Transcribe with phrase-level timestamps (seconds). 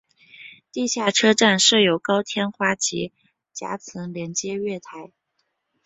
[0.71, 3.13] 地下车站设有高天花及
[3.53, 5.11] 夹层连接月台。